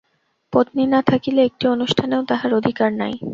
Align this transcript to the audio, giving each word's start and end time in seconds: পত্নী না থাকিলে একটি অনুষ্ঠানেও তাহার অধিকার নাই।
পত্নী 0.53 0.83
না 0.87 0.99
থাকিলে 1.01 1.41
একটি 1.45 1.65
অনুষ্ঠানেও 1.67 2.21
তাহার 2.29 2.51
অধিকার 2.59 2.89
নাই। 3.01 3.13